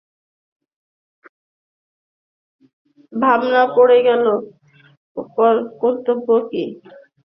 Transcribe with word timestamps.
ভাবনা 3.13 3.61
পড়ে 3.75 3.99
গেল, 4.07 4.25
কর্তব্য 5.81 6.27
কী। 6.49 6.63